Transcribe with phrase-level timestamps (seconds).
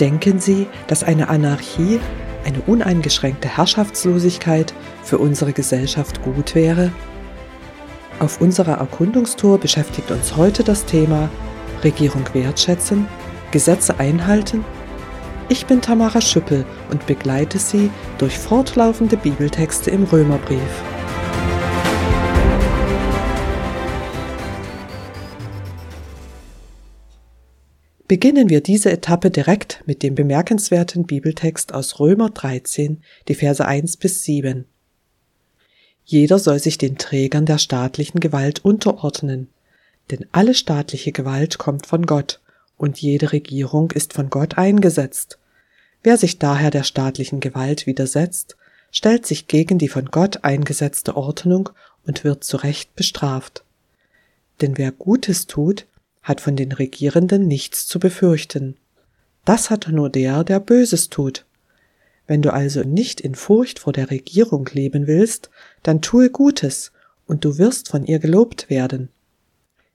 [0.00, 2.00] Denken Sie, dass eine Anarchie,
[2.44, 4.74] eine uneingeschränkte Herrschaftslosigkeit
[5.04, 6.90] für unsere Gesellschaft gut wäre?
[8.18, 11.28] Auf unserer Erkundungstour beschäftigt uns heute das Thema
[11.84, 13.06] Regierung wertschätzen,
[13.52, 14.64] Gesetze einhalten?
[15.48, 20.93] Ich bin Tamara Schüppel und begleite Sie durch fortlaufende Bibeltexte im Römerbrief.
[28.06, 33.96] Beginnen wir diese Etappe direkt mit dem bemerkenswerten Bibeltext aus Römer 13, die Verse 1
[33.96, 34.66] bis 7.
[36.04, 39.48] Jeder soll sich den Trägern der staatlichen Gewalt unterordnen,
[40.10, 42.40] denn alle staatliche Gewalt kommt von Gott,
[42.76, 45.38] und jede Regierung ist von Gott eingesetzt.
[46.02, 48.58] Wer sich daher der staatlichen Gewalt widersetzt,
[48.90, 51.70] stellt sich gegen die von Gott eingesetzte Ordnung
[52.06, 53.64] und wird zu Recht bestraft.
[54.60, 55.86] Denn wer Gutes tut,
[56.24, 58.76] hat von den Regierenden nichts zu befürchten.
[59.44, 61.44] Das hat nur der, der Böses tut.
[62.26, 65.50] Wenn du also nicht in Furcht vor der Regierung leben willst,
[65.82, 66.90] dann tue Gutes,
[67.26, 69.10] und du wirst von ihr gelobt werden.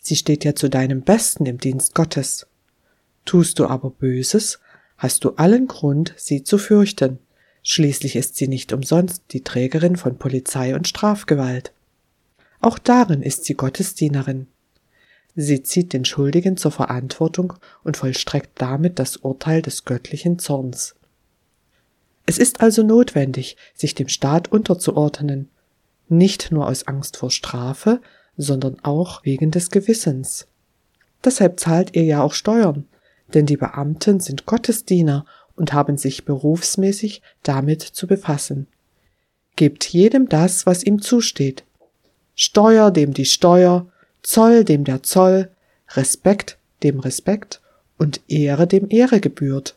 [0.00, 2.46] Sie steht ja zu deinem Besten im Dienst Gottes.
[3.24, 4.58] Tust du aber Böses,
[4.96, 7.18] hast du allen Grund, sie zu fürchten.
[7.62, 11.72] Schließlich ist sie nicht umsonst die Trägerin von Polizei und Strafgewalt.
[12.60, 14.46] Auch darin ist sie Gottesdienerin.
[15.36, 20.94] Sie zieht den Schuldigen zur Verantwortung und vollstreckt damit das Urteil des göttlichen Zorns.
[22.26, 25.50] Es ist also notwendig, sich dem Staat unterzuordnen,
[26.08, 28.00] nicht nur aus Angst vor Strafe,
[28.36, 30.46] sondern auch wegen des Gewissens.
[31.24, 32.86] Deshalb zahlt ihr ja auch Steuern,
[33.32, 38.66] denn die Beamten sind Gottesdiener und haben sich berufsmäßig damit zu befassen.
[39.56, 41.64] Gebt jedem das, was ihm zusteht.
[42.34, 43.86] Steuer dem die Steuer,
[44.24, 45.50] Zoll dem der Zoll,
[45.90, 47.60] Respekt dem Respekt
[47.98, 49.76] und Ehre dem Ehre gebührt.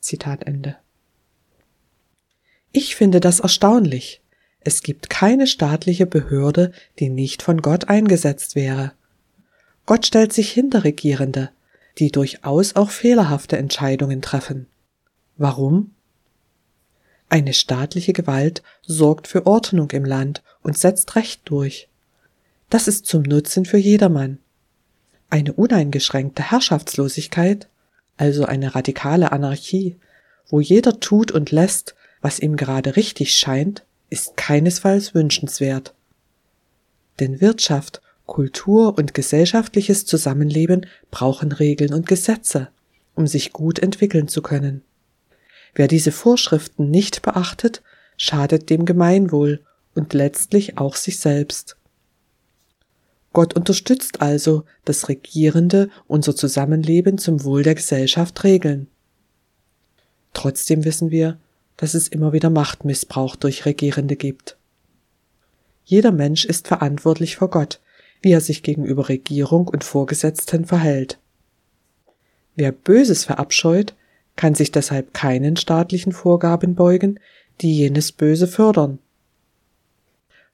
[0.00, 0.76] Zitat Ende.
[2.72, 4.22] Ich finde das erstaunlich.
[4.60, 8.92] Es gibt keine staatliche Behörde, die nicht von Gott eingesetzt wäre.
[9.84, 11.50] Gott stellt sich hinter Regierende,
[11.98, 14.66] die durchaus auch fehlerhafte Entscheidungen treffen.
[15.36, 15.94] Warum?
[17.28, 21.86] Eine staatliche Gewalt sorgt für Ordnung im Land und setzt Recht durch.
[22.70, 24.38] Das ist zum Nutzen für jedermann.
[25.30, 27.68] Eine uneingeschränkte Herrschaftslosigkeit,
[28.16, 29.94] also eine radikale Anarchie,
[30.48, 35.94] wo jeder tut und lässt, was ihm gerade richtig scheint, ist keinesfalls wünschenswert.
[37.20, 42.70] Denn Wirtschaft, Kultur und gesellschaftliches Zusammenleben brauchen Regeln und Gesetze,
[43.14, 44.82] um sich gut entwickeln zu können.
[45.76, 47.82] Wer diese Vorschriften nicht beachtet,
[48.16, 49.60] schadet dem Gemeinwohl
[49.96, 51.76] und letztlich auch sich selbst.
[53.32, 58.88] Gott unterstützt also, dass Regierende unser Zusammenleben zum Wohl der Gesellschaft regeln.
[60.32, 61.38] Trotzdem wissen wir,
[61.76, 64.56] dass es immer wieder Machtmissbrauch durch Regierende gibt.
[65.84, 67.80] Jeder Mensch ist verantwortlich vor Gott,
[68.22, 71.18] wie er sich gegenüber Regierung und Vorgesetzten verhält.
[72.54, 73.94] Wer Böses verabscheut,
[74.34, 77.20] kann sich deshalb keinen staatlichen Vorgaben beugen,
[77.60, 78.98] die jenes Böse fördern.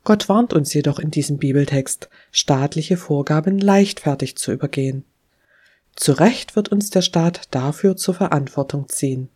[0.04, 5.04] Gott warnt uns jedoch in diesem Bibeltext, staatliche Vorgaben leichtfertig zu übergehen.
[5.94, 9.28] Zu Recht wird uns der Staat dafür zur Verantwortung ziehen.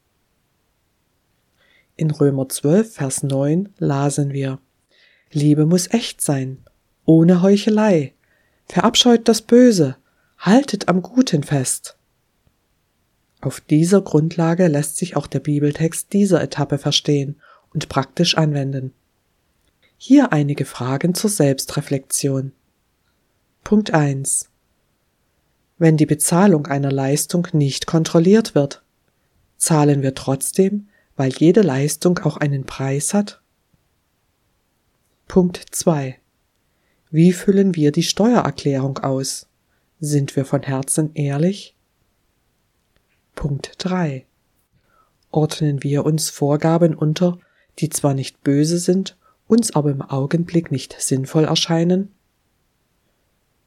[1.97, 4.59] In Römer 12, Vers 9 lasen wir,
[5.33, 6.59] Liebe muss echt sein,
[7.05, 8.15] ohne Heuchelei,
[8.67, 9.97] verabscheut das Böse,
[10.39, 11.97] haltet am Guten fest.
[13.41, 17.41] Auf dieser Grundlage lässt sich auch der Bibeltext dieser Etappe verstehen
[17.73, 18.93] und praktisch anwenden.
[19.99, 22.53] Hier einige Fragen zur Selbstreflexion.
[23.65, 24.51] Punkt 1.
[25.79, 28.83] Wenn die Bezahlung einer Leistung nicht kontrolliert wird,
[29.57, 33.41] zahlen wir trotzdem, weil jede Leistung auch einen Preis hat?
[35.29, 36.21] Punkt 2.
[37.11, 39.47] Wie füllen wir die Steuererklärung aus?
[39.99, 41.75] Sind wir von Herzen ehrlich?
[43.35, 44.27] Punkt 3.
[45.31, 47.39] Ordnen wir uns Vorgaben unter,
[47.79, 49.17] die zwar nicht böse sind,
[49.47, 52.11] uns aber im Augenblick nicht sinnvoll erscheinen?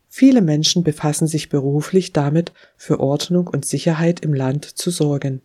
[0.07, 5.41] Viele Menschen befassen sich beruflich damit, für Ordnung und Sicherheit im Land zu sorgen.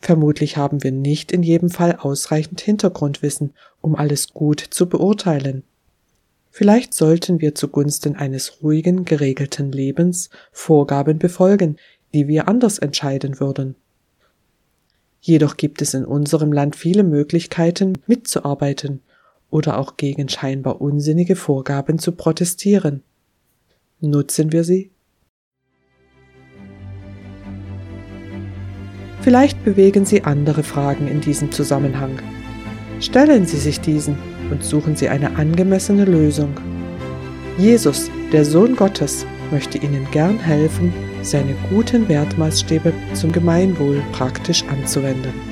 [0.00, 5.62] Vermutlich haben wir nicht in jedem Fall ausreichend Hintergrundwissen, um alles gut zu beurteilen.
[6.50, 11.76] Vielleicht sollten wir zugunsten eines ruhigen, geregelten Lebens Vorgaben befolgen,
[12.14, 13.76] die wir anders entscheiden würden.
[15.20, 19.02] Jedoch gibt es in unserem Land viele Möglichkeiten, mitzuarbeiten
[19.50, 23.02] oder auch gegen scheinbar unsinnige Vorgaben zu protestieren.
[24.00, 24.90] Nutzen wir sie?
[29.22, 32.20] Vielleicht bewegen Sie andere Fragen in diesem Zusammenhang.
[33.00, 34.16] Stellen Sie sich diesen
[34.50, 36.54] und suchen Sie eine angemessene Lösung.
[37.58, 40.92] Jesus, der Sohn Gottes, möchte Ihnen gern helfen,
[41.22, 45.47] seine guten Wertmaßstäbe zum Gemeinwohl praktisch anzuwenden.